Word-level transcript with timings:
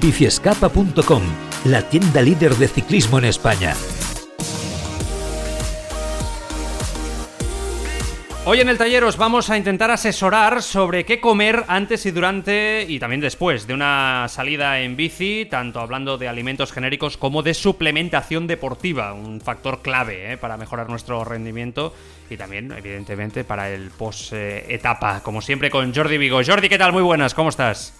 biciescapa.com, 0.00 1.22
la 1.64 1.82
tienda 1.82 2.22
líder 2.22 2.54
de 2.56 2.68
ciclismo 2.68 3.18
en 3.18 3.24
España. 3.24 3.74
Hoy 8.50 8.60
en 8.60 8.70
el 8.70 8.78
taller 8.78 9.04
os 9.04 9.18
vamos 9.18 9.50
a 9.50 9.58
intentar 9.58 9.90
asesorar 9.90 10.62
sobre 10.62 11.04
qué 11.04 11.20
comer 11.20 11.64
antes 11.68 12.06
y 12.06 12.12
durante 12.12 12.86
y 12.88 12.98
también 12.98 13.20
después 13.20 13.66
de 13.66 13.74
una 13.74 14.24
salida 14.30 14.80
en 14.80 14.96
bici, 14.96 15.46
tanto 15.50 15.80
hablando 15.80 16.16
de 16.16 16.28
alimentos 16.28 16.72
genéricos 16.72 17.18
como 17.18 17.42
de 17.42 17.52
suplementación 17.52 18.46
deportiva, 18.46 19.12
un 19.12 19.42
factor 19.42 19.82
clave 19.82 20.32
¿eh? 20.32 20.38
para 20.38 20.56
mejorar 20.56 20.88
nuestro 20.88 21.24
rendimiento 21.24 21.92
y 22.30 22.38
también, 22.38 22.72
evidentemente, 22.72 23.44
para 23.44 23.68
el 23.68 23.90
post-etapa, 23.90 25.22
como 25.22 25.42
siempre 25.42 25.68
con 25.68 25.94
Jordi 25.94 26.16
Vigo. 26.16 26.40
Jordi, 26.42 26.70
¿qué 26.70 26.78
tal? 26.78 26.94
Muy 26.94 27.02
buenas, 27.02 27.34
¿cómo 27.34 27.50
estás? 27.50 27.92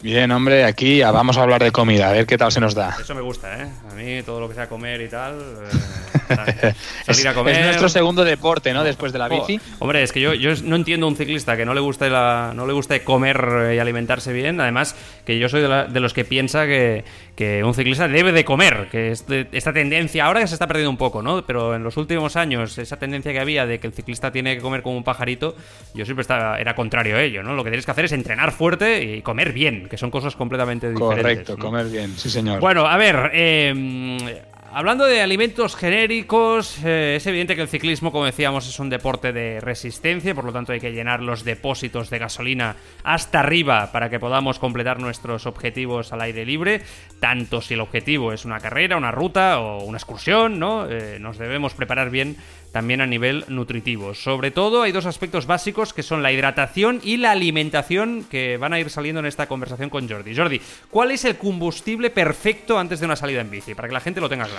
Bien, 0.00 0.30
hombre, 0.30 0.64
aquí 0.64 1.02
vamos 1.02 1.38
a 1.38 1.42
hablar 1.42 1.62
de 1.62 1.72
comida, 1.72 2.08
a 2.08 2.12
ver 2.12 2.26
qué 2.26 2.38
tal 2.38 2.52
se 2.52 2.60
nos 2.60 2.74
da. 2.74 2.96
Eso 3.00 3.14
me 3.14 3.20
gusta, 3.20 3.62
¿eh? 3.62 3.68
A 3.90 3.94
mí 3.94 4.22
todo 4.22 4.40
lo 4.40 4.48
que 4.48 4.54
sea 4.54 4.68
comer 4.68 5.00
y 5.00 5.08
tal. 5.08 5.40
Eh, 5.40 6.17
salir 7.06 7.28
a 7.28 7.34
comer. 7.34 7.56
Es 7.56 7.66
nuestro 7.66 7.88
segundo 7.88 8.24
deporte, 8.24 8.72
¿no? 8.72 8.84
Después 8.84 9.12
de 9.12 9.18
la 9.18 9.28
bici. 9.28 9.60
hombre, 9.78 10.02
es 10.02 10.12
que 10.12 10.20
yo, 10.20 10.34
yo 10.34 10.52
no 10.64 10.76
entiendo 10.76 11.06
a 11.06 11.08
un 11.08 11.16
ciclista 11.16 11.56
que 11.56 11.64
no 11.64 11.74
le 11.74 11.80
guste 11.80 12.10
la, 12.10 12.52
no 12.54 12.66
le 12.66 12.72
guste 12.72 13.02
comer 13.02 13.72
y 13.74 13.78
alimentarse 13.78 14.32
bien. 14.32 14.60
Además, 14.60 14.94
que 15.24 15.38
yo 15.38 15.48
soy 15.48 15.62
de, 15.62 16.00
los 16.00 16.12
que 16.12 16.24
piensa 16.24 16.66
que, 16.66 17.04
que, 17.34 17.64
un 17.64 17.74
ciclista 17.74 18.08
debe 18.08 18.32
de 18.32 18.44
comer. 18.44 18.88
Que 18.90 19.10
esta 19.10 19.72
tendencia, 19.72 20.26
ahora 20.26 20.40
que 20.40 20.46
se 20.46 20.54
está 20.54 20.66
perdiendo 20.66 20.90
un 20.90 20.96
poco, 20.96 21.22
¿no? 21.22 21.44
Pero 21.44 21.74
en 21.74 21.82
los 21.82 21.96
últimos 21.96 22.36
años, 22.36 22.78
esa 22.78 22.96
tendencia 22.96 23.32
que 23.32 23.40
había 23.40 23.66
de 23.66 23.78
que 23.78 23.86
el 23.86 23.92
ciclista 23.92 24.30
tiene 24.30 24.56
que 24.56 24.62
comer 24.62 24.82
como 24.82 24.96
un 24.96 25.04
pajarito, 25.04 25.54
yo 25.94 26.04
siempre 26.04 26.22
estaba, 26.22 26.58
era 26.58 26.74
contrario 26.74 27.16
a 27.16 27.22
ello, 27.22 27.42
¿no? 27.42 27.54
Lo 27.54 27.64
que 27.64 27.70
tienes 27.70 27.84
que 27.84 27.90
hacer 27.90 28.04
es 28.06 28.12
entrenar 28.12 28.52
fuerte 28.52 29.02
y 29.02 29.22
comer 29.22 29.52
bien 29.52 29.88
que 29.88 29.96
son 29.96 30.10
cosas 30.10 30.36
completamente 30.36 30.90
diferentes. 30.90 31.46
Correcto, 31.46 31.58
comer 31.58 31.86
bien, 31.86 32.16
sí 32.16 32.30
señor. 32.30 32.60
Bueno, 32.60 32.86
a 32.86 32.96
ver, 32.96 33.30
eh, 33.34 34.42
Hablando 34.70 35.06
de 35.06 35.22
alimentos 35.22 35.74
genéricos, 35.74 36.78
eh, 36.84 37.14
es 37.16 37.26
evidente 37.26 37.56
que 37.56 37.62
el 37.62 37.68
ciclismo, 37.68 38.12
como 38.12 38.26
decíamos, 38.26 38.68
es 38.68 38.78
un 38.78 38.90
deporte 38.90 39.32
de 39.32 39.60
resistencia, 39.60 40.34
por 40.34 40.44
lo 40.44 40.52
tanto 40.52 40.72
hay 40.72 40.80
que 40.80 40.92
llenar 40.92 41.22
los 41.22 41.42
depósitos 41.42 42.10
de 42.10 42.18
gasolina 42.18 42.76
hasta 43.02 43.40
arriba 43.40 43.90
para 43.92 44.10
que 44.10 44.20
podamos 44.20 44.58
completar 44.58 45.00
nuestros 45.00 45.46
objetivos 45.46 46.12
al 46.12 46.20
aire 46.20 46.44
libre, 46.44 46.82
tanto 47.18 47.62
si 47.62 47.74
el 47.74 47.80
objetivo 47.80 48.34
es 48.34 48.44
una 48.44 48.60
carrera, 48.60 48.98
una 48.98 49.10
ruta 49.10 49.58
o 49.58 49.84
una 49.84 49.96
excursión, 49.96 50.58
¿no? 50.58 50.86
Eh, 50.86 51.18
nos 51.18 51.38
debemos 51.38 51.72
preparar 51.72 52.10
bien 52.10 52.36
también 52.72 53.00
a 53.00 53.06
nivel 53.06 53.44
nutritivo. 53.48 54.14
Sobre 54.14 54.50
todo 54.50 54.82
hay 54.82 54.92
dos 54.92 55.06
aspectos 55.06 55.46
básicos 55.46 55.94
que 55.94 56.02
son 56.02 56.22
la 56.22 56.32
hidratación 56.32 57.00
y 57.02 57.16
la 57.16 57.30
alimentación 57.30 58.24
que 58.30 58.58
van 58.58 58.74
a 58.74 58.80
ir 58.80 58.90
saliendo 58.90 59.20
en 59.20 59.26
esta 59.26 59.46
conversación 59.46 59.88
con 59.90 60.08
Jordi. 60.08 60.36
Jordi, 60.36 60.60
¿cuál 60.90 61.10
es 61.10 61.24
el 61.24 61.38
combustible 61.38 62.10
perfecto 62.10 62.78
antes 62.78 63.00
de 63.00 63.06
una 63.06 63.16
salida 63.16 63.40
en 63.40 63.50
bici? 63.50 63.74
Para 63.74 63.88
que 63.88 63.94
la 63.94 64.00
gente 64.00 64.20
lo 64.20 64.28
tenga 64.28 64.44
claro. 64.44 64.57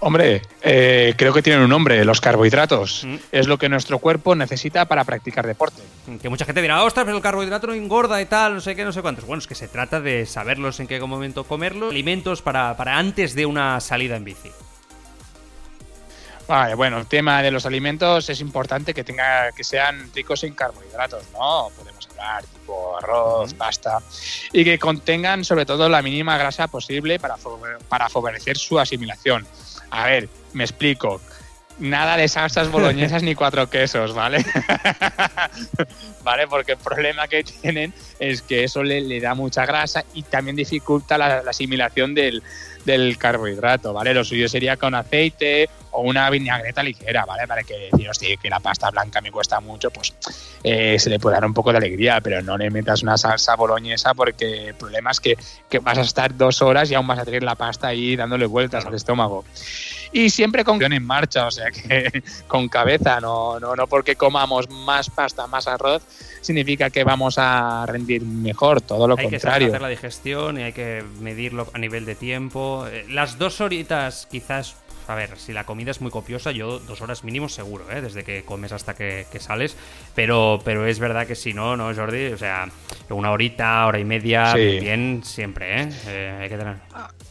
Hombre, 0.00 0.42
eh, 0.62 1.14
creo 1.16 1.32
que 1.32 1.42
tienen 1.42 1.62
un 1.62 1.70
nombre, 1.70 2.04
los 2.04 2.20
carbohidratos. 2.20 3.04
Mm. 3.04 3.16
Es 3.32 3.48
lo 3.48 3.58
que 3.58 3.68
nuestro 3.68 3.98
cuerpo 3.98 4.36
necesita 4.36 4.84
para 4.84 5.02
practicar 5.04 5.46
deporte. 5.46 5.82
Que 6.22 6.28
mucha 6.28 6.44
gente 6.44 6.62
dirá, 6.62 6.84
ostras, 6.84 7.04
pero 7.04 7.16
el 7.16 7.22
carbohidrato 7.22 7.66
no 7.66 7.74
engorda 7.74 8.20
y 8.22 8.26
tal, 8.26 8.54
no 8.54 8.60
sé 8.60 8.76
qué, 8.76 8.84
no 8.84 8.92
sé 8.92 9.02
cuántos. 9.02 9.24
Bueno, 9.24 9.40
es 9.40 9.48
que 9.48 9.56
se 9.56 9.66
trata 9.66 10.00
de 10.00 10.24
saberlos 10.24 10.78
en 10.78 10.86
qué 10.86 11.00
momento 11.00 11.44
comerlos. 11.44 11.90
Alimentos 11.90 12.42
para, 12.42 12.76
para 12.76 12.96
antes 12.96 13.34
de 13.34 13.46
una 13.46 13.80
salida 13.80 14.16
en 14.16 14.24
bici. 14.24 14.50
Vale, 16.46 16.74
bueno, 16.74 16.98
el 16.98 17.06
tema 17.06 17.42
de 17.42 17.50
los 17.50 17.66
alimentos 17.66 18.30
es 18.30 18.40
importante 18.40 18.94
que 18.94 19.04
tenga 19.04 19.52
que 19.52 19.64
sean 19.64 20.10
ricos 20.14 20.44
en 20.44 20.54
carbohidratos, 20.54 21.24
¿no? 21.32 21.70
Tipo 22.52 22.96
arroz, 22.96 23.54
pasta 23.54 23.98
y 24.52 24.64
que 24.64 24.78
contengan 24.78 25.44
sobre 25.44 25.66
todo 25.66 25.88
la 25.88 26.02
mínima 26.02 26.36
grasa 26.36 26.68
posible 26.68 27.18
para, 27.18 27.36
para 27.88 28.08
favorecer 28.08 28.56
su 28.56 28.78
asimilación. 28.78 29.46
A 29.90 30.06
ver, 30.06 30.28
me 30.52 30.64
explico. 30.64 31.20
Nada 31.78 32.16
de 32.16 32.26
salsas 32.26 32.68
boloñesas 32.72 33.22
ni 33.22 33.34
cuatro 33.34 33.70
quesos, 33.70 34.12
¿vale? 34.12 34.44
¿Vale? 36.24 36.48
Porque 36.48 36.72
el 36.72 36.78
problema 36.78 37.28
que 37.28 37.44
tienen 37.44 37.94
es 38.18 38.42
que 38.42 38.64
eso 38.64 38.82
le, 38.82 39.20
da 39.20 39.34
mucha 39.34 39.64
grasa 39.64 40.04
y 40.12 40.24
también 40.24 40.56
dificulta 40.56 41.16
la 41.16 41.42
asimilación 41.48 42.14
del, 42.14 42.42
del 42.84 43.18
carbohidrato, 43.18 43.92
¿vale? 43.92 44.14
Lo 44.14 44.24
suyo 44.24 44.48
sería 44.48 44.76
con 44.76 44.94
aceite 44.94 45.68
o 45.98 46.02
una 46.02 46.30
vinagreta 46.30 46.82
ligera, 46.82 47.24
¿vale? 47.24 47.46
Para 47.46 47.62
que 47.62 47.90
decir, 47.90 48.08
hostia, 48.08 48.36
que 48.36 48.48
la 48.48 48.60
pasta 48.60 48.90
blanca 48.90 49.20
me 49.20 49.32
cuesta 49.32 49.60
mucho, 49.60 49.90
pues 49.90 50.14
eh, 50.62 50.98
se 50.98 51.10
le 51.10 51.18
puede 51.18 51.34
dar 51.34 51.44
un 51.44 51.54
poco 51.54 51.72
de 51.72 51.78
alegría, 51.78 52.20
pero 52.20 52.40
no 52.42 52.56
le 52.56 52.70
metas 52.70 53.02
una 53.02 53.16
salsa 53.16 53.56
boloñesa 53.56 54.14
porque 54.14 54.68
el 54.68 54.74
problema 54.74 55.10
es 55.10 55.20
que, 55.20 55.36
que 55.68 55.78
vas 55.80 55.98
a 55.98 56.02
estar 56.02 56.36
dos 56.36 56.62
horas 56.62 56.90
y 56.90 56.94
aún 56.94 57.06
vas 57.06 57.18
a 57.18 57.24
tener 57.24 57.42
la 57.42 57.54
pasta 57.54 57.88
ahí 57.88 58.16
dándole 58.16 58.46
vueltas 58.46 58.86
al 58.86 58.94
estómago 58.94 59.44
y 60.12 60.30
siempre 60.30 60.64
con 60.64 60.78
en 60.80 61.04
marcha, 61.04 61.46
o 61.46 61.50
sea 61.50 61.70
que 61.70 62.22
con 62.46 62.68
cabeza, 62.68 63.20
no, 63.20 63.58
no, 63.60 63.74
no 63.74 63.86
porque 63.86 64.16
comamos 64.16 64.70
más 64.70 65.10
pasta, 65.10 65.46
más 65.46 65.66
arroz, 65.66 66.02
significa 66.40 66.88
que 66.90 67.04
vamos 67.04 67.36
a 67.38 67.84
rendir 67.86 68.22
mejor, 68.22 68.80
todo 68.80 69.08
lo 69.08 69.16
contrario. 69.16 69.66
Hay 69.66 69.70
que 69.70 69.76
hacer 69.76 69.82
la 69.82 69.88
digestión 69.88 70.58
y 70.58 70.62
hay 70.62 70.72
que 70.72 71.04
medirlo 71.20 71.68
a 71.72 71.78
nivel 71.78 72.04
de 72.04 72.14
tiempo. 72.14 72.86
Eh, 72.86 73.06
las 73.10 73.38
dos 73.38 73.60
horitas 73.60 74.28
quizás 74.30 74.76
a 75.08 75.14
ver, 75.14 75.38
si 75.38 75.54
la 75.54 75.64
comida 75.64 75.90
es 75.90 76.02
muy 76.02 76.10
copiosa, 76.10 76.52
yo 76.52 76.78
dos 76.80 77.00
horas 77.00 77.24
mínimo 77.24 77.48
seguro, 77.48 77.90
¿eh? 77.90 78.02
desde 78.02 78.24
que 78.24 78.44
comes 78.44 78.72
hasta 78.72 78.94
que, 78.94 79.26
sales. 79.38 79.74
Pero, 80.14 80.60
pero 80.64 80.86
es 80.86 80.98
verdad 80.98 81.26
que 81.26 81.34
si 81.34 81.54
no, 81.54 81.76
¿no, 81.76 81.94
Jordi? 81.94 82.26
O 82.26 82.36
sea, 82.36 82.68
una 83.08 83.30
horita, 83.30 83.86
hora 83.86 83.98
y 83.98 84.04
media, 84.04 84.52
bien 84.54 85.22
siempre, 85.24 85.82
¿eh? 85.82 85.88
¿eh? 86.06 86.38
hay 86.42 86.48
que 86.50 86.58
tener. 86.58 86.76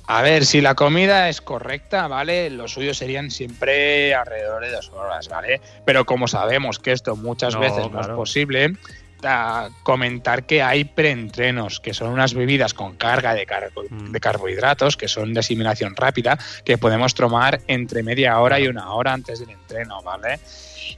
A 0.08 0.22
ver, 0.24 0.46
si 0.46 0.60
la 0.60 0.74
comida 0.74 1.30
es 1.30 1.40
correcta, 1.40 2.08
¿vale? 2.08 2.50
Lo 2.50 2.68
suyo 2.68 2.96
serían 2.96 3.30
siempre 3.30 4.16
alrededor 4.16 4.64
de 4.64 4.72
dos 4.72 4.90
horas, 4.90 5.30
¿vale? 5.30 5.62
Pero 5.86 6.06
como 6.06 6.28
sabemos 6.28 6.80
que 6.80 6.94
esto 6.94 7.16
muchas 7.16 7.60
veces 7.60 7.92
no 7.92 8.02
es 8.02 8.08
posible, 8.08 8.74
comentar 9.84 10.46
que 10.46 10.62
hay 10.62 10.86
preentrenos, 10.86 11.80
que 11.80 11.94
son 11.94 12.10
unas 12.10 12.34
bebidas 12.34 12.74
con 12.74 12.96
carga 12.96 13.34
de, 13.34 13.46
mm. 13.90 14.12
de, 14.12 14.20
carbohidratos, 14.20 14.96
que 14.96 15.08
son 15.08 15.34
de 15.34 15.40
asimilación 15.40 15.96
rápida, 15.96 16.38
que 16.64 16.78
podemos 16.78 17.14
tomar 17.14 17.62
entre 17.68 18.04
media 18.04 18.40
hora 18.40 18.60
y 18.60 18.68
una 18.68 18.92
hora 18.94 19.14
antes 19.14 19.40
del 19.40 19.50
entreno, 19.50 20.02
¿vale? 20.04 20.40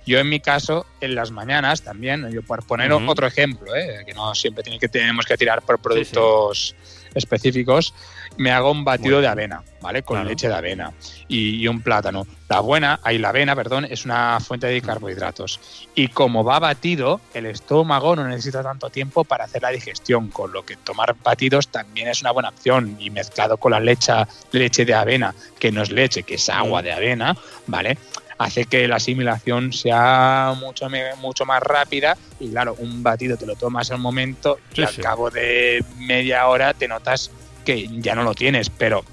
Yo 0.06 0.20
en 0.20 0.30
mi 0.30 0.40
caso, 0.40 0.86
en 1.02 1.16
las 1.16 1.32
mañanas 1.32 1.82
también, 1.82 2.30
yo 2.32 2.42
por 2.42 2.66
poner 2.66 2.92
otro 2.92 3.28
ejemplo, 3.28 3.76
¿eh? 3.76 4.04
que 4.06 4.14
no 4.14 4.34
siempre 4.36 4.64
tiene 4.64 4.80
que, 4.80 4.88
tenemos 4.88 5.26
que 5.26 5.38
tirar 5.38 5.62
por 5.62 5.80
productos 5.80 6.76
específicos, 7.16 7.94
me 8.38 8.52
hago 8.52 8.72
un 8.72 8.86
batido 8.86 9.22
de 9.22 9.28
avena, 9.28 9.64
¿vale? 9.82 10.04
Con 10.04 10.26
leche 10.26 10.48
de 10.48 10.54
avena 10.54 10.94
y, 11.28 11.68
un 11.68 11.82
plátano. 11.82 12.26
La 12.48 12.62
buena, 12.62 13.00
ahí 13.04 13.18
la 13.18 13.30
avena, 13.30 13.56
perdón, 13.56 13.86
es 13.86 14.06
una 14.06 14.40
fuente 14.40 14.68
de 14.68 14.82
carbohidratos. 14.82 15.60
Y 15.94 16.08
como 16.08 16.44
va 16.44 16.60
batido, 16.60 17.22
el 17.34 17.46
estómago 17.46 18.16
no 18.16 18.28
necesita 18.28 18.64
tanto 18.64 18.90
tiempo 18.90 19.24
para 19.24 19.44
hacer 19.44 19.62
la 19.62 19.70
digestión, 19.70 20.30
con 20.30 20.52
lo 20.52 20.66
que 20.66 20.78
tomar 20.78 21.16
batidos 21.24 21.68
también 21.68 22.08
es 22.08 22.22
una 22.22 22.32
buena 22.32 22.50
opción. 22.50 22.96
Y 23.00 23.10
mezclado 23.10 23.58
con 23.58 23.72
la 23.72 23.80
leche, 23.80 24.14
leche 24.52 24.86
de 24.86 24.94
avena, 24.94 25.36
que 25.60 25.72
no 25.72 25.82
es 25.84 25.92
leche, 25.92 26.24
que 26.24 26.36
es 26.36 26.50
agua 26.50 26.82
de 26.82 26.92
avena, 26.92 27.36
¿vale? 27.68 27.98
Hace 28.40 28.66
que 28.66 28.88
la 28.88 28.96
asimilación 28.96 29.74
sea 29.74 30.56
mucho, 30.58 30.88
mucho 31.18 31.46
más 31.46 31.62
rápida 31.62 32.18
y 32.40 32.50
claro, 32.50 32.74
un 32.80 33.04
batido 33.04 33.38
te 33.38 33.46
lo 33.46 33.56
tomas 33.56 33.92
al 33.92 34.00
momento 34.00 34.58
y 34.74 34.82
al 34.82 34.96
cabo 34.96 35.30
de 35.30 35.84
media 35.98 36.48
hora 36.48 36.74
te 36.74 36.88
notas 36.88 37.32
que 37.66 37.88
ya 38.00 38.16
no 38.16 38.24
lo 38.24 38.34
tienes, 38.34 38.70
pero 38.70 39.04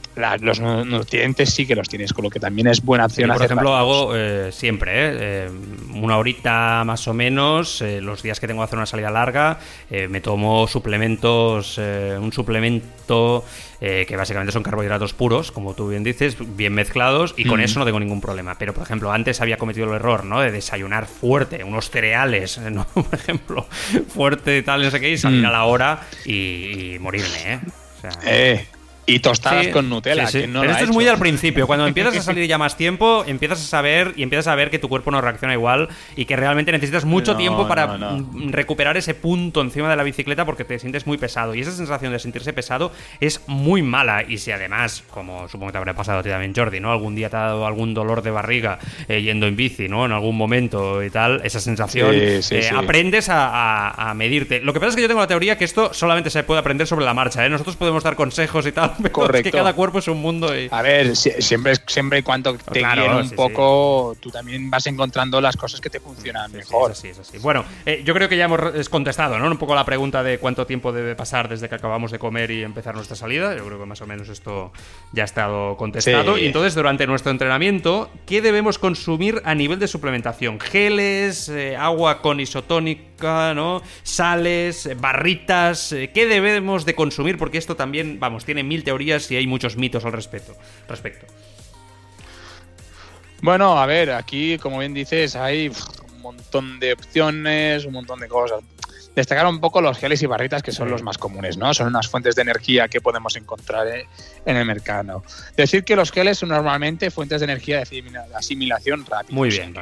los 0.41 0.61
nutrientes 0.61 1.51
sí 1.51 1.67
que 1.67 1.75
los 1.75 1.89
tienes, 1.89 2.13
con 2.13 2.25
lo 2.25 2.31
que 2.31 2.41
también 2.41 2.67
es 2.69 2.83
buena 2.83 3.07
opción. 3.07 3.31
por 3.31 3.45
ejemplo, 3.45 3.77
hago 3.77 4.17
eh, 4.17 4.51
siempre 4.51 4.93
eh, 4.95 5.51
una 5.95 6.17
horita 6.17 6.83
más 6.85 7.07
o 7.07 7.15
menos, 7.15 7.83
eh, 7.83 8.01
los 8.01 8.23
días 8.23 8.41
que 8.41 8.47
tengo 8.47 8.61
que 8.61 8.65
hacer 8.65 8.79
una 8.79 8.87
salida 8.87 9.11
larga, 9.11 9.59
me 9.91 10.21
tomo 10.21 10.67
suplementos, 10.67 11.79
un 11.79 12.33
suplemento 12.33 13.45
que 13.79 14.17
básicamente 14.17 14.53
son 14.53 14.63
carbohidratos 14.63 15.13
puros, 15.13 15.53
como 15.53 15.75
tú 15.75 15.89
bien 15.89 16.03
dices, 16.03 16.37
bien 16.57 16.73
mezclados, 16.73 17.35
y 17.37 17.45
con 17.45 17.61
eso 17.61 17.79
no 17.79 17.85
tengo 17.85 18.01
ningún 18.01 18.21
problema. 18.21 18.57
Pero, 18.59 18.75
por 18.75 18.83
ejemplo, 18.83 19.13
antes 19.13 19.41
había 19.41 19.59
cometido 19.59 19.87
el 19.87 19.95
error 19.95 20.25
¿no? 20.25 20.41
de 20.41 20.51
desayunar 20.51 21.07
fuerte, 21.07 21.63
unos 21.63 21.91
cereales, 21.91 22.59
¿no? 22.59 22.87
por 22.95 23.15
ejemplo, 23.15 23.67
fuerte, 24.09 24.63
tal, 24.63 24.83
no 24.83 24.91
sé 24.91 25.01
qué, 25.01 25.11
y 25.11 25.19
salir 25.19 25.45
a 25.47 25.51
la 25.51 25.65
hora 25.65 26.01
y, 26.25 26.95
y 26.95 26.99
morirme, 26.99 27.55
¿eh? 27.55 27.61
eh, 28.25 28.67
Y 29.07 29.21
tostadas 29.21 29.69
con 29.69 29.89
Nutella. 29.89 30.29
Pero 30.31 30.65
esto 30.65 30.85
es 30.85 30.91
muy 30.91 31.07
al 31.07 31.19
principio. 31.19 31.67
Cuando 31.67 31.87
empiezas 31.97 32.17
a 32.17 32.23
salir 32.23 32.47
ya 32.47 32.59
más 32.59 32.77
tiempo, 32.77 33.25
empiezas 33.27 33.61
a 33.61 33.67
saber 33.67 34.13
y 34.17 34.23
empiezas 34.23 34.49
a 34.49 34.55
ver 34.55 34.71
que 34.71 34.79
tu 34.79 34.89
cuerpo 34.89 35.11
no 35.11 35.21
reacciona 35.21 35.55
igual 35.55 35.89
y 36.17 36.25
que 36.25 36.37
realmente 36.37 36.73
necesitas 36.73 37.05
mucho 37.05 37.37
tiempo 37.37 37.69
para 37.69 37.97
recuperar 38.51 38.97
ese 38.97 39.15
punto 39.15 39.61
encima 39.61 39.89
de 39.89 39.97
la 39.97 40.03
bicicleta 40.03 40.45
porque 40.45 40.65
te 40.65 40.79
sientes 40.79 41.07
muy 41.07 41.19
pesado. 41.19 41.55
Y 41.55 41.61
esa 41.61 41.73
sensación 41.73 42.13
de 42.13 42.19
sentirse 42.19 42.53
pesado 42.53 42.93
es 43.21 43.41
muy 43.47 43.83
mala. 43.83 44.25
Y 44.27 44.39
si 44.39 44.51
además, 44.51 45.05
como 45.11 45.49
supongo 45.49 45.69
que 45.69 45.73
te 45.73 45.79
habrá 45.79 45.95
pasado 45.95 46.21
a 46.21 46.23
ti 46.23 46.29
también, 46.29 46.53
Jordi, 46.55 46.81
¿no? 46.81 46.91
Algún 46.91 47.15
día 47.15 47.31
te 47.31 47.37
ha 47.37 47.41
dado 47.41 47.67
algún 47.67 47.95
dolor 47.95 48.23
de 48.23 48.31
barriga 48.31 48.79
eh, 49.09 49.23
yendo 49.23 49.47
en 49.47 49.57
bici, 49.57 49.89
¿no? 49.89 50.05
En 50.05 50.13
algún 50.13 50.37
momento 50.37 51.03
y 51.03 51.11
tal, 51.11 51.41
esa 51.45 51.61
sensación, 51.61 52.11
eh, 52.13 52.71
aprendes 52.75 53.29
a, 53.31 54.13
medirte. 54.17 54.61
Lo 54.61 54.73
que 54.73 54.81
pasa 54.81 54.91
es 54.91 54.97
que 54.97 55.03
yo 55.03 55.09
tengo 55.09 55.21
la 55.21 55.27
teoría 55.27 55.59
que 55.59 55.65
esto 55.65 55.93
solamente 55.93 56.31
se 56.31 56.43
puede 56.43 56.61
aprender 56.61 56.87
sobre 56.87 57.05
la 57.05 57.15
marcha, 57.15 57.45
¿eh? 57.45 57.51
Nosotros 57.51 57.77
podemos 57.77 58.03
dar 58.03 58.17
consejos 58.17 58.67
y 58.67 58.73
tal, 58.73 58.95
Correcto. 59.13 59.51
que 59.51 59.57
cada 59.57 59.75
cuerpo 59.75 59.99
es 59.99 60.09
un 60.09 60.21
mundo. 60.21 60.51
A 60.71 60.83
ver, 60.83 61.17
siempre, 61.17 61.75
siempre 61.87 62.19
y 62.21 62.23
cuando 62.23 62.55
te 62.57 62.81
claro, 62.81 63.21
un 63.21 63.31
poco, 63.31 64.17
tú 64.21 64.31
también 64.31 64.71
vas 64.71 64.87
encontrando 64.87 65.41
las 65.41 65.57
cosas 65.57 65.81
que 65.81 65.91
te 65.91 66.01
funcionan 66.01 66.53
mejor. 66.53 66.95
Sí, 66.95 67.11
sí, 67.21 67.39
Bueno, 67.39 67.65
eh, 67.85 68.03
yo 68.05 68.15
creo 68.15 68.29
que 68.29 68.37
ya 68.37 68.45
hemos 68.45 68.89
contestado, 68.89 69.39
¿no? 69.39 69.47
Un 69.47 69.59
poco 69.59 69.75
la 69.75 69.85
pregunta 69.85 70.23
de 70.23 70.39
cuánto 70.39 70.67
tiempo 70.67 70.93
debe 70.93 71.15
pasar 71.15 71.49
desde 71.49 71.69
que 71.69 71.75
acabamos 71.75 72.11
de 72.11 72.19
comer 72.19 72.51
y 72.51 72.63
empezar 72.63 72.95
nuestra 72.95 73.17
salida. 73.17 73.57
Yo 73.57 73.65
creo 73.65 73.79
que 73.79 73.87
más 73.87 74.01
o 74.01 74.07
menos 74.07 74.29
esto 74.29 74.73
ya 75.13 75.23
ha 75.23 75.25
estado 75.25 75.77
contestado. 75.77 76.39
Y 76.39 76.47
entonces, 76.47 76.75
durante 76.75 77.07
nuestro 77.07 77.31
entrenamiento, 77.31 78.11
¿qué 78.27 78.43
debemos 78.43 78.79
consumir 78.79 79.41
a 79.45 79.55
nivel 79.55 79.79
de 79.79 79.89
suplementación? 79.89 80.61
Geles, 80.61 81.49
eh, 81.49 81.77
agua 81.77 82.23
con 82.23 82.41
¿no? 83.21 83.83
Sales, 84.03 84.89
barritas. 85.01 85.95
¿Qué 86.15 86.27
debemos 86.27 86.85
de 86.85 86.95
consumir? 86.95 87.39
Porque 87.39 87.59
esto 87.59 87.77
también, 87.77 88.21
vamos, 88.21 88.45
tiene 88.45 88.63
mil 88.63 88.85
teorías 88.85 89.31
y 89.31 89.37
hay 89.37 89.47
muchos 89.47 89.77
mitos 89.77 90.05
al 90.05 90.13
respecto. 90.13 90.55
respecto. 90.89 91.27
Bueno, 93.43 93.79
a 93.79 93.87
ver, 93.87 94.13
aquí, 94.13 94.59
como 94.59 94.79
bien 94.79 94.95
dices, 94.95 95.37
hay 95.37 95.69
un 95.69 96.21
montón 96.21 96.81
de 96.81 96.95
opciones, 96.95 97.85
un 97.85 97.93
montón 97.93 98.21
de 98.21 98.29
cosas. 98.29 98.61
Destacar 99.17 99.47
un 99.47 99.61
poco 99.61 99.81
los 99.81 99.97
geles 99.99 100.23
y 100.23 100.27
barritas, 100.27 100.63
que 100.63 100.73
son 100.73 100.91
los 100.91 101.03
más 101.03 101.17
comunes, 101.17 101.57
¿no? 101.57 101.73
Son 101.73 101.87
unas 101.87 102.07
fuentes 102.07 102.37
de 102.37 102.43
energía 102.43 102.87
que 102.87 103.01
podemos 103.01 103.35
encontrar 103.35 103.89
eh, 103.89 104.07
en 104.45 104.57
el 104.57 104.67
mercado. 104.67 105.25
Decir 105.57 105.85
que 105.85 105.97
los 105.97 106.13
geles 106.13 106.39
son 106.39 106.51
normalmente 106.51 107.11
fuentes 107.11 107.41
de 107.41 107.45
energía 107.45 107.79
de 107.79 108.35
asimilación 108.35 109.07
rápida. 109.07 109.35
Muy 109.35 109.49
bien, 109.49 109.75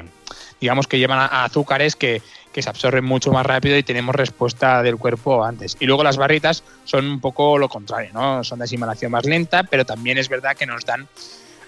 Digamos 0.61 0.87
que 0.87 0.99
llevan 0.99 1.29
azúcares 1.31 1.97
que, 1.97 2.23
que 2.53 2.63
se 2.63 2.71
absorben 2.71 3.05
mucho 3.05 3.33
más 3.33 3.45
rápido 3.45 3.77
y 3.77 3.83
tenemos 3.83 4.15
respuesta 4.15 4.83
del 4.85 4.97
cuerpo 4.97 5.45
antes. 5.45 5.77
Y 5.81 5.87
luego 5.87 6.05
las 6.05 6.17
barritas 6.17 6.63
son 6.85 7.05
un 7.05 7.21
poco 7.21 7.59
lo 7.59 7.69
contrario, 7.69 8.11
¿no? 8.15 8.45
Son 8.45 8.61
de 8.61 8.67
asimilación 8.67 9.11
más 9.11 9.27
lenta, 9.27 9.65
pero 9.65 9.85
también 9.85 10.17
es 10.17 10.29
verdad 10.29 10.57
que 10.57 10.65
nos 10.65 10.87
dan 10.87 11.09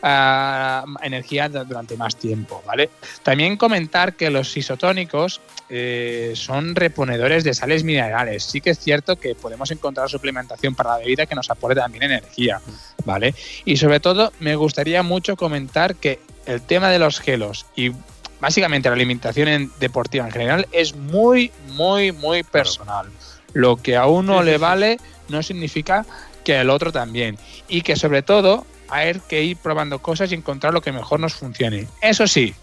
energía 0.03 1.49
durante 1.49 1.97
más 1.97 2.17
tiempo, 2.17 2.63
¿vale? 2.67 2.91
También 3.23 3.57
comentar 3.57 4.15
que 4.15 4.31
los 4.31 4.57
isotónicos 4.57 5.41
eh, 5.69 6.33
son 6.37 6.77
reponedores 6.77 7.43
de 7.43 7.55
sales 7.55 7.83
minerales. 7.83 8.45
Sí 8.45 8.61
que 8.61 8.71
es 8.71 8.79
cierto 8.79 9.17
que 9.17 9.35
podemos 9.35 9.71
encontrar 9.71 10.09
suplementación 10.09 10.75
para 10.75 10.91
la 10.91 10.99
bebida 10.99 11.27
que 11.27 11.35
nos 11.35 11.51
aporte 11.51 11.81
también 11.81 12.05
energía, 12.05 12.61
¿vale? 13.05 13.35
Y 13.65 13.77
sobre 13.77 14.01
todo 14.01 14.33
me 14.41 14.55
gustaría 14.55 15.03
mucho 15.03 15.37
comentar 15.37 15.97
que 15.97 16.21
el 16.47 16.63
tema 16.63 16.91
de 16.91 16.99
los 16.99 17.19
gelos 17.19 17.67
y 17.75 17.93
básicamente 18.41 18.89
la 18.89 18.95
alimentación 18.95 19.73
deportiva 19.81 20.27
en 20.27 20.33
general 20.33 20.69
es 20.73 20.95
muy, 20.95 21.51
muy, 21.75 22.13
muy 22.13 22.43
personal. 22.43 23.07
Lo 23.53 23.77
que 23.77 23.97
a 23.97 24.07
uno 24.07 24.43
le 24.43 24.59
vale 24.59 24.99
no 25.29 25.43
significa 25.43 26.07
que 26.45 26.57
al 26.57 26.71
otro 26.71 26.93
también. 26.93 27.39
Y 27.69 27.83
que 27.83 27.97
sobre 27.97 28.23
todo 28.23 28.67
hay 28.89 29.21
que 29.29 29.43
ir 29.43 29.57
probando 29.57 30.01
cosas 30.01 30.31
y 30.33 30.35
encontrar 30.35 30.73
lo 30.73 30.81
que 30.81 30.93
mejor 30.93 31.21
nos 31.21 31.35
funcione. 31.35 31.87
Eso 32.01 32.27
sí, 32.27 32.55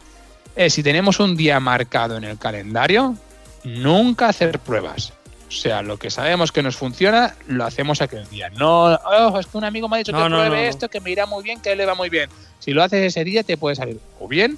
eh, 0.56 0.70
si 0.70 0.84
tenemos 0.84 1.20
un 1.20 1.36
día 1.36 1.60
marcado 1.60 2.18
en 2.18 2.24
el 2.24 2.38
calendario, 2.38 3.16
nunca 3.64 4.30
hacer 4.30 4.60
pruebas. 4.60 5.14
O 5.48 5.52
sea, 5.52 5.84
lo 5.84 5.98
que 5.98 6.10
sabemos 6.10 6.52
que 6.52 6.64
nos 6.64 6.76
funciona, 6.76 7.36
lo 7.48 7.64
hacemos 7.64 8.02
aquel 8.02 8.28
día. 8.30 8.50
No, 8.50 8.86
oh, 8.96 9.40
es 9.40 9.46
que 9.46 9.58
un 9.58 9.64
amigo 9.64 9.88
me 9.88 9.98
ha 9.98 10.00
dicho 10.00 10.12
que 10.12 10.24
pruebe 10.24 10.68
esto, 10.68 10.90
que 10.90 11.00
me 11.00 11.12
irá 11.12 11.26
muy 11.26 11.44
bien, 11.44 11.62
que 11.62 11.76
le 11.76 11.86
va 11.86 11.94
muy 11.94 12.10
bien. 12.10 12.30
Si 12.60 12.72
lo 12.72 12.82
haces 12.82 13.06
ese 13.06 13.24
día, 13.24 13.44
te 13.44 13.58
puede 13.58 13.76
salir 13.76 14.00
o 14.20 14.28
bien 14.28 14.58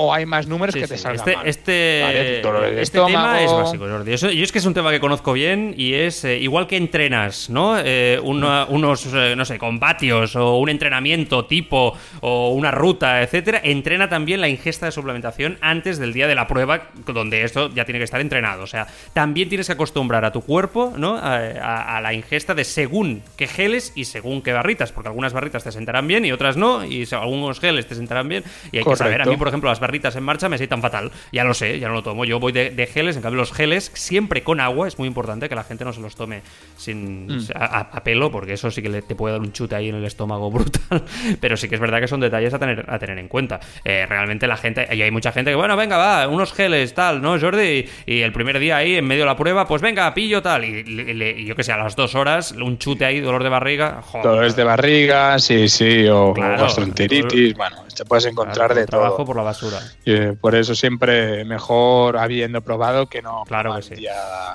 o 0.00 0.14
hay 0.14 0.26
más 0.26 0.46
números 0.46 0.76
que 0.76 0.86
te 0.86 0.96
salgan 0.96 1.18
este, 1.18 1.36
mal. 1.36 1.46
Este, 1.46 2.80
este 2.80 3.00
tema 3.00 3.42
es 3.42 3.50
básico, 3.50 3.84
Jordi. 3.88 4.16
Yo, 4.16 4.28
es 4.28 4.52
que 4.52 4.58
es 4.58 4.64
un 4.64 4.72
tema 4.72 4.92
que 4.92 5.00
conozco 5.00 5.32
bien 5.32 5.74
y 5.76 5.94
es 5.94 6.24
eh, 6.24 6.38
igual 6.38 6.68
que 6.68 6.76
entrenas, 6.76 7.50
¿no? 7.50 7.76
Eh, 7.76 8.20
unos, 8.22 9.06
eh, 9.12 9.34
no 9.36 9.44
sé, 9.44 9.58
combatios 9.58 10.36
o 10.36 10.58
un 10.58 10.68
entrenamiento 10.68 11.46
tipo 11.46 11.98
o 12.20 12.50
una 12.50 12.70
ruta, 12.70 13.22
etcétera. 13.22 13.60
Entrena 13.64 14.08
también 14.08 14.40
la 14.40 14.48
ingesta 14.48 14.86
de 14.86 14.92
suplementación 14.92 15.58
antes 15.60 15.98
del 15.98 16.12
día 16.12 16.28
de 16.28 16.36
la 16.36 16.46
prueba, 16.46 16.90
donde 17.04 17.42
esto 17.42 17.68
ya 17.74 17.84
tiene 17.84 17.98
que 17.98 18.04
estar 18.04 18.20
entrenado. 18.20 18.62
O 18.62 18.68
sea, 18.68 18.86
también 19.14 19.48
tienes 19.48 19.66
que 19.66 19.72
acostumbrar 19.72 20.24
a 20.24 20.30
tu 20.30 20.42
cuerpo, 20.42 20.94
¿no? 20.96 21.18
A, 21.20 22.00
la 22.00 22.14
ingesta 22.14 22.54
de 22.54 22.62
según 22.62 23.24
qué 23.36 23.48
geles 23.48 23.92
y 23.96 24.04
según 24.04 24.42
qué 24.42 24.52
barritas, 24.52 24.92
porque 24.92 25.08
algunas 25.08 25.32
barritas 25.32 25.64
te 25.64 25.72
sentarán 25.72 26.06
bien 26.06 26.24
y 26.24 26.30
otras 26.30 26.56
no, 26.56 26.84
y 26.84 27.04
algunos 27.10 27.58
geles 27.58 27.88
te 27.88 27.96
sentarán 27.96 28.28
bien. 28.28 28.44
Y 28.70 28.78
hay 28.78 28.84
que 28.84 28.94
saber, 28.94 29.22
a 29.22 29.24
mí, 29.24 29.36
por 29.36 29.48
ejemplo, 29.48 29.68
las 29.68 29.80
barritas 29.80 29.87
en 29.88 30.22
marcha 30.22 30.48
me 30.48 30.58
tan 30.66 30.82
fatal. 30.82 31.10
Ya 31.32 31.44
lo 31.44 31.54
sé, 31.54 31.78
ya 31.78 31.88
no 31.88 31.94
lo 31.94 32.02
tomo. 32.02 32.24
Yo 32.24 32.40
voy 32.40 32.52
de, 32.52 32.90
geles, 32.92 33.16
en 33.16 33.22
cambio 33.22 33.38
los 33.38 33.52
geles 33.52 33.90
siempre 33.94 34.42
con 34.42 34.60
agua. 34.60 34.88
Es 34.88 34.98
muy 34.98 35.08
importante 35.08 35.48
que 35.48 35.54
la 35.54 35.64
gente 35.64 35.84
no 35.84 35.92
se 35.92 36.00
los 36.00 36.16
tome 36.16 36.42
sin 36.76 37.26
mm. 37.26 37.48
a, 37.54 38.02
pelo, 38.02 38.30
porque 38.30 38.54
eso 38.54 38.70
sí 38.70 38.82
que 38.82 39.02
te 39.02 39.14
puede 39.14 39.32
dar 39.32 39.40
un 39.40 39.52
chute 39.52 39.74
ahí 39.74 39.88
en 39.88 39.96
el 39.96 40.04
estómago 40.04 40.50
brutal. 40.52 41.04
Pero 41.40 41.56
sí 41.56 41.68
que 41.68 41.76
es 41.76 41.80
verdad 41.80 42.00
que 42.00 42.08
son 42.08 42.20
detalles 42.20 42.54
a 42.54 42.58
tener, 42.58 42.84
a 42.88 42.98
tener 42.98 43.18
en 43.18 43.28
cuenta. 43.28 43.60
Eh, 43.84 44.06
realmente 44.06 44.46
la 44.46 44.56
gente, 44.56 44.86
y 44.90 45.02
hay 45.02 45.10
mucha 45.10 45.32
gente 45.32 45.50
que, 45.50 45.56
bueno, 45.56 45.76
venga, 45.76 45.96
va, 45.96 46.28
unos 46.28 46.52
geles, 46.52 46.94
tal, 46.94 47.22
¿no, 47.22 47.38
Jordi? 47.38 47.88
Y, 48.06 48.18
el 48.18 48.32
primer 48.32 48.58
día 48.58 48.78
ahí, 48.78 48.96
en 48.96 49.06
medio 49.06 49.22
de 49.22 49.26
la 49.26 49.36
prueba, 49.36 49.66
pues 49.66 49.80
venga, 49.80 50.12
pillo, 50.12 50.42
tal. 50.42 50.64
Y, 50.64 51.44
yo 51.46 51.54
que 51.54 51.62
sé, 51.62 51.72
a 51.72 51.76
las 51.76 51.96
dos 51.96 52.14
horas, 52.14 52.52
un 52.52 52.78
chute 52.78 53.04
ahí, 53.04 53.20
dolor 53.20 53.42
de 53.42 53.48
barriga. 53.48 54.02
Dolores 54.22 54.56
de 54.56 54.64
barriga, 54.64 55.38
sí, 55.38 55.68
sí, 55.68 56.06
o, 56.08 56.34
gastroenteritis, 56.34 57.54
bueno, 57.54 57.84
te 57.94 58.04
puedes 58.04 58.26
encontrar 58.26 58.74
de 58.74 58.86
todo. 58.86 59.00
Trabajo 59.00 59.24
por 59.24 59.36
la 59.36 59.42
basura. 59.42 59.77
Y 60.04 60.32
por 60.32 60.54
eso 60.54 60.74
siempre 60.74 61.44
mejor 61.44 62.16
habiendo 62.16 62.60
probado 62.62 63.06
que 63.06 63.22
no. 63.22 63.44
Claro 63.46 63.74
que 63.76 63.82
sí. 63.82 64.06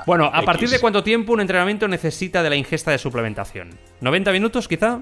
Bueno, 0.06 0.30
¿a 0.34 0.42
partir 0.44 0.70
de 0.70 0.80
cuánto 0.80 1.04
tiempo 1.04 1.34
un 1.34 1.42
entrenamiento 1.42 1.88
necesita 1.88 2.44
de 2.44 2.50
la 2.50 2.56
ingesta 2.56 2.92
de 2.92 2.98
suplementación? 2.98 3.78
¿90 4.02 4.32
minutos 4.32 4.68
quizá? 4.68 5.02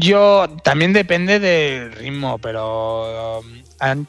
Yo 0.00 0.48
también 0.62 0.92
depende 0.92 1.38
del 1.38 1.92
ritmo, 1.92 2.38
pero 2.38 3.40
um, 3.40 4.06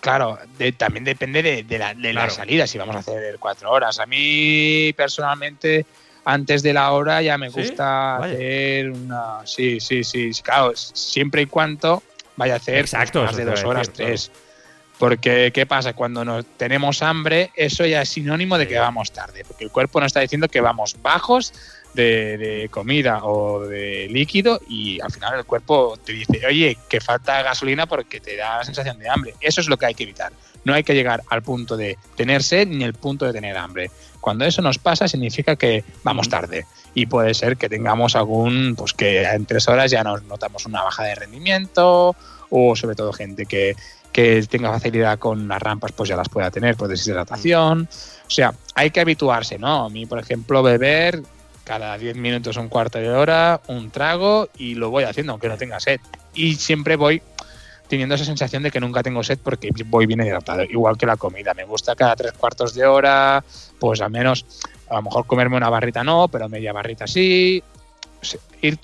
claro, 0.00 0.38
también 0.76 1.04
depende 1.04 1.42
de, 1.42 2.12
la, 2.14 2.30
salida, 2.30 2.66
si 2.66 2.78
vamos 2.78 2.94
a 2.96 3.00
hacer 3.00 3.36
cuatro 3.38 3.70
horas. 3.72 3.98
A 3.98 4.06
mí 4.06 4.92
personalmente, 4.96 5.84
antes 6.24 6.62
de 6.62 6.72
la 6.72 6.92
hora 6.92 7.20
ya 7.22 7.36
me 7.36 7.48
gusta 7.48 8.18
hacer 8.18 8.90
una... 8.90 9.40
Sí, 9.44 9.80
sí, 9.80 10.04
sí, 10.04 10.30
claro, 10.42 10.72
siempre 10.76 11.42
y 11.42 11.46
cuando 11.46 12.02
vaya 12.36 12.54
a 12.54 12.56
hacer 12.56 12.78
Exacto, 12.78 13.24
más 13.24 13.36
de 13.36 13.44
dos 13.44 13.64
horas, 13.64 13.90
tres. 13.90 14.30
Porque, 14.98 15.50
¿qué 15.52 15.66
pasa? 15.66 15.92
Cuando 15.92 16.24
nos 16.24 16.46
tenemos 16.56 17.02
hambre, 17.02 17.50
eso 17.54 17.84
ya 17.84 18.02
es 18.02 18.08
sinónimo 18.08 18.56
de 18.56 18.66
que 18.66 18.78
vamos 18.78 19.12
tarde, 19.12 19.44
porque 19.46 19.64
el 19.64 19.70
cuerpo 19.70 20.00
nos 20.00 20.06
está 20.06 20.20
diciendo 20.20 20.48
que 20.48 20.62
vamos 20.62 20.96
bajos 21.02 21.52
de, 21.96 22.68
comida 22.70 23.24
o 23.24 23.60
de 23.60 24.08
líquido 24.08 24.60
y 24.68 25.00
al 25.00 25.10
final 25.10 25.38
el 25.38 25.44
cuerpo 25.44 25.98
te 26.04 26.12
dice, 26.12 26.40
oye, 26.46 26.78
que 26.88 27.00
falta 27.00 27.42
gasolina 27.42 27.86
porque 27.86 28.20
te 28.20 28.36
da 28.36 28.58
la 28.58 28.64
sensación 28.64 28.98
de 28.98 29.08
hambre. 29.08 29.34
Eso 29.40 29.60
es 29.60 29.68
lo 29.68 29.76
que 29.76 29.86
hay 29.86 29.94
que 29.94 30.04
evitar. 30.04 30.32
No 30.64 30.74
hay 30.74 30.84
que 30.84 30.94
llegar 30.94 31.22
al 31.30 31.42
punto 31.42 31.76
de 31.76 31.96
tener 32.16 32.42
sed 32.42 32.68
ni 32.68 32.84
el 32.84 32.94
punto 32.94 33.24
de 33.24 33.32
tener 33.32 33.56
hambre. 33.56 33.90
Cuando 34.20 34.44
eso 34.44 34.62
nos 34.62 34.78
pasa 34.78 35.08
significa 35.08 35.56
que 35.56 35.84
vamos 36.02 36.28
tarde 36.28 36.66
y 36.94 37.06
puede 37.06 37.34
ser 37.34 37.56
que 37.56 37.68
tengamos 37.68 38.16
algún, 38.16 38.74
pues 38.76 38.92
que 38.92 39.22
en 39.22 39.46
tres 39.46 39.68
horas 39.68 39.90
ya 39.90 40.02
nos 40.02 40.22
notamos 40.24 40.66
una 40.66 40.82
baja 40.82 41.04
de 41.04 41.14
rendimiento 41.14 42.16
o 42.50 42.76
sobre 42.76 42.96
todo 42.96 43.12
gente 43.12 43.46
que, 43.46 43.76
que 44.12 44.42
tenga 44.48 44.72
facilidad 44.72 45.18
con 45.18 45.46
las 45.46 45.62
rampas, 45.62 45.92
pues 45.92 46.08
ya 46.08 46.16
las 46.16 46.28
pueda 46.28 46.50
tener 46.50 46.76
por 46.76 46.88
deshidratación. 46.88 47.88
O 48.26 48.30
sea, 48.30 48.54
hay 48.74 48.90
que 48.90 49.00
habituarse, 49.00 49.58
¿no? 49.58 49.84
A 49.84 49.90
mí, 49.90 50.06
por 50.06 50.18
ejemplo, 50.18 50.62
beber 50.62 51.22
cada 51.66 51.98
10 51.98 52.16
minutos, 52.16 52.56
un 52.56 52.68
cuarto 52.68 52.98
de 52.98 53.10
hora, 53.10 53.60
un 53.66 53.90
trago 53.90 54.48
y 54.56 54.76
lo 54.76 54.88
voy 54.90 55.02
haciendo, 55.02 55.32
aunque 55.32 55.48
no 55.48 55.58
tenga 55.58 55.80
sed. 55.80 56.00
Y 56.32 56.54
siempre 56.54 56.94
voy 56.94 57.20
teniendo 57.88 58.14
esa 58.14 58.24
sensación 58.24 58.62
de 58.62 58.70
que 58.70 58.78
nunca 58.78 59.02
tengo 59.02 59.22
sed 59.24 59.38
porque 59.42 59.70
voy 59.86 60.06
bien 60.06 60.20
hidratado, 60.20 60.62
igual 60.62 60.96
que 60.96 61.06
la 61.06 61.16
comida. 61.16 61.54
Me 61.54 61.64
gusta 61.64 61.96
cada 61.96 62.14
tres 62.14 62.32
cuartos 62.32 62.72
de 62.72 62.86
hora, 62.86 63.44
pues 63.80 64.00
al 64.00 64.12
menos, 64.12 64.46
a 64.88 64.94
lo 64.94 65.02
mejor 65.02 65.26
comerme 65.26 65.56
una 65.56 65.68
barrita 65.68 66.04
no, 66.04 66.28
pero 66.28 66.48
media 66.48 66.72
barrita 66.72 67.06
sí. 67.06 67.62
Ir, 68.62 68.78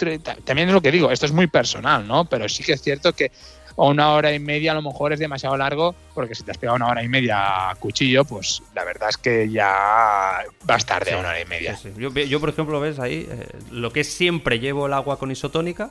también 0.44 0.68
es 0.68 0.74
lo 0.74 0.82
que 0.82 0.92
digo, 0.92 1.10
esto 1.10 1.26
es 1.26 1.32
muy 1.32 1.46
personal, 1.46 2.06
¿no? 2.06 2.24
Pero 2.24 2.48
sí 2.48 2.64
que 2.64 2.72
es 2.72 2.82
cierto 2.82 3.12
que 3.12 3.30
o 3.76 3.90
una 3.90 4.12
hora 4.12 4.32
y 4.32 4.38
media 4.38 4.72
a 4.72 4.74
lo 4.74 4.82
mejor 4.82 5.12
es 5.12 5.18
demasiado 5.18 5.56
largo, 5.56 5.94
porque 6.14 6.34
si 6.34 6.42
te 6.42 6.50
has 6.50 6.58
pegado 6.58 6.76
una 6.76 6.88
hora 6.88 7.02
y 7.02 7.08
media 7.08 7.70
a 7.70 7.74
cuchillo, 7.76 8.24
pues 8.24 8.62
la 8.74 8.84
verdad 8.84 9.08
es 9.08 9.16
que 9.16 9.48
ya 9.50 10.42
va 10.68 10.74
a 10.74 10.76
estar 10.76 11.04
de 11.04 11.14
una 11.14 11.28
hora 11.30 11.40
y 11.40 11.46
media. 11.46 11.78
Yo, 11.96 12.40
por 12.40 12.48
ejemplo, 12.48 12.80
ves 12.80 12.98
ahí, 12.98 13.26
eh, 13.30 13.48
lo 13.70 13.92
que 13.92 14.00
es 14.00 14.12
siempre 14.12 14.58
llevo 14.58 14.86
el 14.86 14.92
agua 14.92 15.18
con 15.18 15.30
isotónica, 15.30 15.90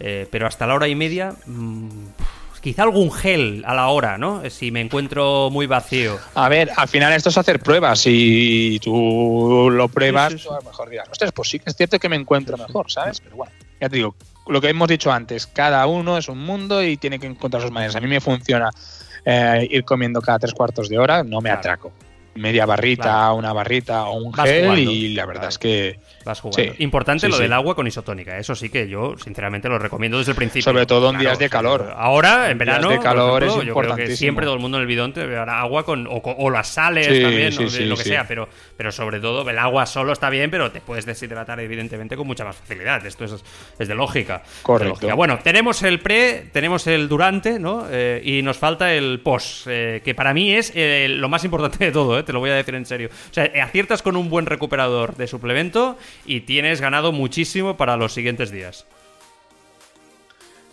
eh, 0.00 0.26
pero 0.30 0.46
hasta 0.46 0.66
la 0.66 0.74
hora 0.74 0.88
y 0.88 0.94
media... 0.94 1.34
Mm, 1.46 2.06
quizá 2.62 2.84
algún 2.84 3.12
gel 3.12 3.64
a 3.66 3.74
la 3.74 3.88
hora, 3.88 4.16
¿no? 4.16 4.48
Si 4.48 4.70
me 4.70 4.80
encuentro 4.80 5.50
muy 5.50 5.66
vacío. 5.66 6.18
A 6.34 6.48
ver, 6.48 6.70
al 6.76 6.88
final 6.88 7.12
esto 7.12 7.28
es 7.28 7.36
hacer 7.36 7.58
pruebas. 7.60 8.04
y 8.06 8.78
tú 8.78 9.68
lo 9.70 9.88
pruebas, 9.88 10.46
a 10.46 10.54
lo 10.54 10.62
mejor 10.62 10.88
dirás, 10.88 11.08
ostras, 11.10 11.32
pues 11.32 11.48
sí 11.48 11.58
que 11.58 11.70
es 11.70 11.76
cierto 11.76 11.98
que 11.98 12.08
me 12.08 12.16
encuentro 12.16 12.56
mejor, 12.56 12.90
¿sabes? 12.90 13.20
Pero 13.20 13.36
bueno, 13.36 13.52
ya 13.82 13.88
te 13.88 13.96
digo, 13.96 14.14
lo 14.46 14.60
que 14.60 14.68
hemos 14.68 14.86
dicho 14.86 15.10
antes, 15.10 15.48
cada 15.48 15.84
uno 15.88 16.16
es 16.16 16.28
un 16.28 16.38
mundo 16.38 16.84
y 16.84 16.96
tiene 16.96 17.18
que 17.18 17.26
encontrar 17.26 17.62
sus 17.62 17.72
maneras. 17.72 17.96
A 17.96 18.00
mí 18.00 18.06
me 18.06 18.20
funciona 18.20 18.70
eh, 19.24 19.66
ir 19.68 19.84
comiendo 19.84 20.22
cada 20.22 20.38
tres 20.38 20.54
cuartos 20.54 20.88
de 20.88 20.98
hora, 20.98 21.24
no 21.24 21.40
me 21.40 21.50
atraco 21.50 21.90
media 22.34 22.66
barrita, 22.66 23.32
una 23.32 23.52
barrita 23.52 24.04
o 24.04 24.14
un 24.14 24.32
gel 24.32 24.78
y 24.78 25.14
la 25.14 25.26
verdad 25.26 25.48
es 25.48 25.58
que 25.58 25.98
vas 26.24 26.40
jugando. 26.40 26.74
Importante 26.78 27.28
lo 27.28 27.38
del 27.38 27.52
agua 27.52 27.74
con 27.74 27.86
isotónica, 27.86 28.38
eso 28.38 28.54
sí 28.54 28.68
que 28.68 28.88
yo 28.88 29.14
sinceramente 29.22 29.68
lo 29.68 29.78
recomiendo 29.78 30.18
desde 30.18 30.32
el 30.32 30.36
principio. 30.36 30.62
Sobre 30.62 30.86
todo 30.86 31.10
en 31.10 31.18
días 31.18 31.38
de 31.38 31.48
calor. 31.48 31.92
Ahora 31.96 32.50
en 32.50 32.58
verano 32.58 32.90
de 32.90 32.98
calor 32.98 33.44
es 33.44 33.54
yo 33.64 33.74
creo 33.74 33.96
que 33.96 34.16
siempre 34.16 34.44
todo 34.44 34.54
el 34.54 34.60
mundo 34.60 34.78
en 34.78 34.82
el 34.82 34.86
bidón 34.86 35.12
te 35.12 35.26
dará 35.28 35.60
agua 35.60 35.84
con 35.84 36.06
o, 36.08 36.50
las 36.50 36.68
sales 36.68 37.06
también, 37.06 37.54
lo 37.88 37.96
que 37.96 38.04
sea, 38.04 38.26
pero 38.26 38.48
pero 38.76 38.92
sobre 38.92 39.20
todo 39.20 39.48
el 39.48 39.58
agua 39.58 39.86
solo 39.86 40.12
está 40.12 40.30
bien, 40.30 40.50
pero 40.50 40.70
te 40.70 40.80
puedes 40.80 41.06
deshidratar 41.06 41.60
evidentemente 41.60 42.16
con 42.16 42.26
mucha 42.26 42.44
más 42.44 42.56
facilidad. 42.56 43.04
Esto 43.06 43.24
es, 43.24 43.44
es 43.78 43.88
de 43.88 43.94
lógica. 43.94 44.42
Correcto. 44.62 45.14
Bueno, 45.16 45.38
tenemos 45.42 45.82
el 45.82 46.00
pre, 46.00 46.48
tenemos 46.52 46.86
el 46.86 47.08
durante, 47.08 47.58
¿no? 47.58 47.86
Eh, 47.90 48.20
y 48.24 48.42
nos 48.42 48.58
falta 48.58 48.92
el 48.92 49.20
post, 49.20 49.66
eh, 49.68 50.00
que 50.04 50.14
para 50.14 50.34
mí 50.34 50.52
es 50.52 50.72
eh, 50.74 51.06
lo 51.08 51.28
más 51.28 51.44
importante 51.44 51.84
de 51.84 51.92
todo, 51.92 52.21
te 52.24 52.32
lo 52.32 52.40
voy 52.40 52.50
a 52.50 52.54
decir 52.54 52.74
en 52.74 52.86
serio. 52.86 53.10
O 53.30 53.34
sea, 53.34 53.50
aciertas 53.62 54.02
con 54.02 54.16
un 54.16 54.30
buen 54.30 54.46
recuperador 54.46 55.16
de 55.16 55.26
suplemento 55.26 55.98
y 56.26 56.40
tienes 56.40 56.80
ganado 56.80 57.12
muchísimo 57.12 57.76
para 57.76 57.96
los 57.96 58.12
siguientes 58.12 58.50
días. 58.50 58.86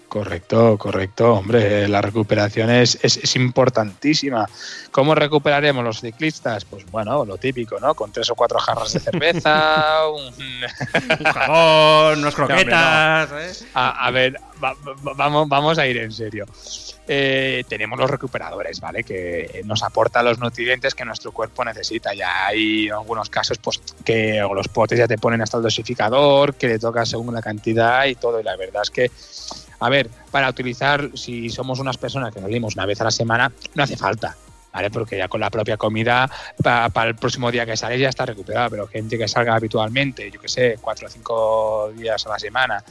Correcto, 0.10 0.76
correcto. 0.80 1.36
Hombre, 1.36 1.88
la 1.88 2.02
recuperación 2.02 2.72
es, 2.72 2.98
es, 3.04 3.36
importantísima. 3.36 4.48
¿Cómo 4.90 5.14
recuperaremos 5.14 5.84
los 5.84 6.02
ciclistas? 6.02 6.66
Pues 6.66 6.84
bueno, 6.90 7.24
lo 7.26 7.38
típico, 7.38 7.80
¿no? 7.80 7.94
Con 7.94 8.12
tres 8.12 8.28
o 8.32 8.36
cuatro 8.36 8.58
jarras 8.58 8.92
de 8.92 9.00
cerveza, 9.02 10.08
un, 10.10 11.24
jabón, 11.24 12.20
unos 12.20 12.34
croquetas. 12.36 13.30
¿eh? 13.32 13.66
a, 13.76 14.10
ver, 14.10 14.36
vamos, 15.16 15.48
vamos 15.48 15.78
a 15.78 15.86
ir 15.86 15.98
en 15.98 16.12
serio. 16.12 16.48
Eh, 17.12 17.64
tenemos 17.68 17.98
los 17.98 18.08
recuperadores, 18.08 18.80
¿vale? 18.80 19.04
Que 19.04 19.62
nos 19.66 19.82
aportan 19.82 20.26
los 20.26 20.38
nutrientes 20.38 20.94
que 20.94 21.04
nuestro 21.06 21.32
cuerpo 21.32 21.66
necesita. 21.66 22.14
Ya 22.14 22.46
hay 22.46 22.88
algunos 22.90 23.32
casos, 23.32 23.58
pues, 23.58 23.80
que 24.06 24.48
los 24.54 24.68
potes 24.68 25.00
ya 25.00 25.08
te 25.08 25.18
ponen 25.18 25.42
hasta 25.42 25.58
el 25.58 25.64
dosificador, 25.64 26.54
que 26.54 26.68
le 26.68 26.78
toca 26.78 27.08
según 27.08 27.34
la 27.34 27.42
cantidad 27.42 28.06
y 28.06 28.14
todo. 28.14 28.40
Y 28.40 28.44
la 28.44 28.56
verdad 28.56 28.84
es 28.84 28.92
que, 28.92 29.12
a 29.80 29.90
ver, 29.90 30.10
para 30.32 30.50
utilizar, 30.50 31.12
si 31.16 31.50
somos 31.50 31.80
unas 31.80 31.98
personas 31.98 32.34
que 32.34 32.42
salimos 32.42 32.76
una 32.76 32.86
vez 32.86 33.00
a 33.02 33.06
la 33.06 33.12
semana, 33.12 33.52
no 33.76 33.84
hace 33.84 33.98
falta. 33.98 34.36
¿Vale? 34.72 34.92
Porque 34.92 35.18
ya 35.18 35.28
con 35.28 35.42
la 35.42 35.50
propia 35.50 35.78
comida, 35.78 36.30
para, 36.62 37.10
el 37.10 37.16
próximo 37.16 37.52
día 37.52 37.66
que 37.66 37.76
sale 37.76 37.98
ya 37.98 38.10
está 38.10 38.28
recuperada, 38.28 38.70
pero 38.70 38.88
gente 38.88 39.18
que 39.18 39.28
salga 39.28 39.56
habitualmente, 39.56 40.30
yo 40.30 40.40
que 40.40 40.48
sé, 40.48 40.78
cuatro 40.80 41.08
o 41.08 41.10
cinco 41.10 41.92
días 41.96 42.24
a 42.28 42.30
la 42.30 42.38
semana 42.38 42.84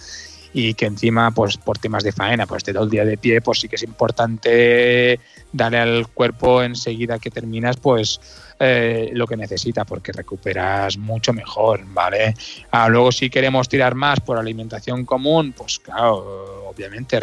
y 0.52 0.74
que 0.74 0.86
encima, 0.86 1.30
pues 1.30 1.56
por 1.56 1.78
temas 1.78 2.04
de 2.04 2.12
faena, 2.12 2.46
pues 2.46 2.64
te 2.64 2.72
todo 2.72 2.84
el 2.84 2.90
día 2.90 3.04
de 3.04 3.18
pie, 3.18 3.40
pues 3.40 3.60
sí 3.60 3.68
que 3.68 3.76
es 3.76 3.82
importante 3.82 5.20
darle 5.52 5.78
al 5.78 6.08
cuerpo 6.08 6.62
enseguida 6.62 7.18
que 7.18 7.30
terminas, 7.30 7.76
pues 7.76 8.20
eh, 8.58 9.10
lo 9.12 9.26
que 9.26 9.36
necesita, 9.36 9.84
porque 9.84 10.12
recuperas 10.12 10.96
mucho 10.96 11.32
mejor, 11.32 11.82
¿vale? 11.86 12.34
Ah, 12.70 12.88
luego 12.88 13.12
si 13.12 13.30
queremos 13.30 13.68
tirar 13.68 13.94
más 13.94 14.20
por 14.20 14.36
alimentación 14.36 15.04
común, 15.04 15.52
pues 15.56 15.78
claro, 15.78 16.68
obviamente 16.68 17.18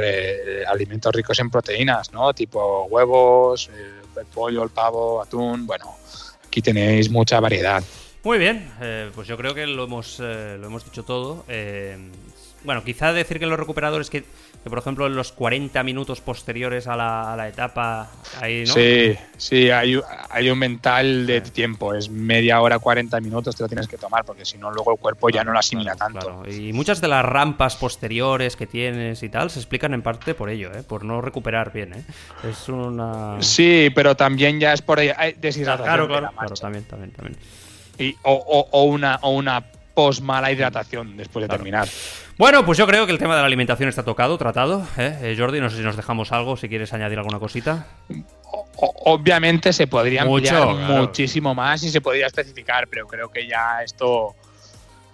alimentos 0.65 1.13
ricos 1.13 1.39
en 1.39 1.49
proteínas, 1.49 2.11
¿no? 2.13 2.33
Tipo 2.33 2.85
huevos, 2.85 3.69
el 4.17 4.25
pollo, 4.27 4.63
el 4.63 4.69
pavo, 4.69 5.21
atún, 5.21 5.65
bueno, 5.67 5.95
aquí 6.47 6.61
tenéis 6.61 7.09
mucha 7.09 7.39
variedad. 7.39 7.83
Muy 8.23 8.39
bien, 8.39 8.71
eh, 8.81 9.11
pues 9.13 9.27
yo 9.27 9.37
creo 9.37 9.53
que 9.53 9.67
lo 9.67 9.83
hemos, 9.83 10.19
eh, 10.19 10.57
lo 10.59 10.67
hemos 10.67 10.83
dicho 10.83 11.03
todo. 11.03 11.45
Bueno, 12.65 12.83
quizá 12.83 13.13
decir 13.13 13.39
que 13.39 13.45
los 13.45 13.59
recuperadores 13.59 14.09
que, 14.09 14.23
por 14.63 14.79
ejemplo, 14.79 15.05
en 15.07 15.15
los 15.15 15.31
40 15.31 15.83
minutos 15.83 16.19
posteriores 16.21 16.87
a 16.87 16.95
la, 16.95 17.47
etapa, 17.47 18.11
ahí, 18.41 18.63
¿no? 18.65 18.73
Sí, 18.73 19.15
sí, 19.37 19.69
hay, 19.69 19.99
hay 20.29 20.49
un 20.49 20.57
mental 20.57 21.27
de 21.27 21.41
tiempo, 21.41 21.93
es 21.93 22.09
media 22.09 22.59
hora, 22.61 22.79
40 22.79 23.21
minutos 23.21 23.55
te 23.55 23.63
lo 23.63 23.69
tienes 23.69 23.87
que 23.87 23.97
tomar, 23.97 24.25
porque 24.25 24.45
si 24.45 24.57
no, 24.57 24.71
luego 24.71 24.91
el 24.91 24.97
cuerpo 24.97 25.29
ya 25.29 25.43
no 25.43 25.51
lo 25.51 25.59
asimila 25.59 25.95
tanto. 25.95 26.43
Y 26.49 26.73
muchas 26.73 27.01
de 27.01 27.07
las 27.07 27.23
rampas 27.23 27.75
posteriores 27.75 28.55
que 28.55 28.65
tienes 28.65 29.21
y 29.21 29.29
tal 29.29 29.51
se 29.51 29.59
explican 29.59 29.93
en 29.93 30.01
parte 30.01 30.33
por 30.33 30.49
ello, 30.49 30.71
¿eh? 30.73 30.83
por 30.83 31.05
no 31.05 31.21
recuperar 31.21 31.71
bien. 31.71 31.93
¿eh? 31.93 32.03
Es 32.49 32.67
una. 32.67 33.37
Sí, 33.41 33.89
pero 33.93 34.15
también 34.15 34.59
ya 34.59 34.73
es 34.73 34.81
por 34.81 34.99
deshidratación. 34.99 35.85
Claro, 35.85 36.07
claro, 36.07 36.31
claro, 36.35 36.55
también, 36.55 36.83
también, 36.85 37.11
también. 37.11 37.37
Y, 37.97 38.15
o, 38.23 38.67
o, 38.71 38.83
una, 38.83 39.19
o 39.21 39.29
una 39.31 39.63
post 39.95 40.21
mala 40.21 40.51
hidratación 40.51 41.17
después 41.17 41.43
de 41.43 41.49
terminar. 41.49 41.87
Bueno, 42.37 42.65
pues 42.65 42.77
yo 42.77 42.85
creo 42.85 43.05
que 43.05 43.13
el 43.13 43.17
tema 43.17 43.35
de 43.35 43.41
la 43.41 43.47
alimentación 43.47 43.89
está 43.89 44.03
tocado, 44.03 44.37
tratado. 44.37 44.85
¿eh? 44.97 45.17
eh 45.21 45.35
Jordi, 45.37 45.61
no 45.61 45.69
sé 45.69 45.77
si 45.77 45.83
nos 45.83 45.95
dejamos 45.95 46.31
algo, 46.31 46.57
si 46.57 46.69
quieres 46.69 46.93
añadir 46.93 47.17
alguna 47.17 47.39
cosita. 47.39 47.87
obviamente 48.77 49.73
se 49.73 49.87
podría 49.87 50.23
ampliar 50.23 50.67
muchísimo 50.67 51.55
más 51.55 51.81
y 51.83 51.89
se 51.89 52.01
podría 52.01 52.27
especificar, 52.27 52.87
pero 52.87 53.07
creo 53.07 53.29
que 53.29 53.47
ya 53.47 53.81
esto 53.83 54.35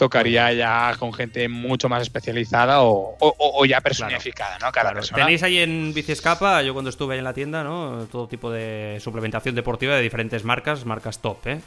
tocaría 0.02 0.52
ya 0.52 0.96
con 0.98 1.14
gente 1.14 1.48
mucho 1.48 1.88
más 1.88 2.02
especializada 2.02 2.80
o, 2.82 3.66
ya 3.66 3.82
personificada, 3.82 4.58
¿no? 4.58 4.72
Cada 4.72 4.94
persona. 4.94 5.24
Tenéis 5.24 5.44
ahí 5.44 5.60
en 5.60 5.94
Biciescapa, 5.94 6.64
yo 6.64 6.74
cuando 6.74 6.90
estuve 6.90 7.14
ahí 7.14 7.20
en 7.20 7.24
la 7.24 7.36
tienda, 7.36 7.64
¿no? 7.64 8.08
Todo 8.12 8.28
tipo 8.28 8.50
de 8.50 8.98
suplementación 9.00 9.54
deportiva 9.54 9.96
de 9.96 10.02
diferentes 10.02 10.44
marcas, 10.44 10.86
marcas 10.86 11.20
top, 11.20 11.46
¿eh? 11.46 11.62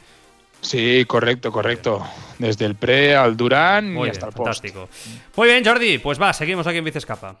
Sí, 0.65 1.05
correcto, 1.05 1.51
correcto. 1.51 2.03
Desde 2.39 2.65
el 2.65 2.75
pre 2.75 3.15
al 3.15 3.37
Durán 3.37 3.95
y 3.97 4.09
hasta 4.09 4.25
el 4.25 4.33
post. 4.33 4.63
Fantástico. 4.63 4.89
Muy 5.35 5.47
bien, 5.47 5.63
Jordi. 5.63 5.99
Pues 5.99 6.19
va, 6.19 6.33
seguimos 6.33 6.65
aquí 6.65 6.79
en 6.79 6.85
Vicescapa. 6.85 7.39